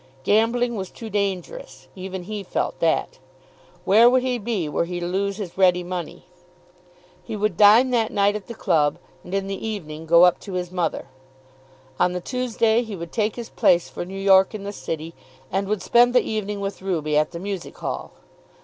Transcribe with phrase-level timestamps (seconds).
[0.23, 1.87] Gambling was too dangerous.
[1.95, 3.19] Even he felt that.
[3.85, 6.25] Where would he be were he to lose his ready money?
[7.21, 10.53] He would dine that night at the club, and in the evening go up to
[10.53, 11.05] his mother.
[11.99, 15.13] On the Tuesday he would take his place for New York in the City,
[15.51, 18.11] and would spend the evening with Ruby at the Music Hall.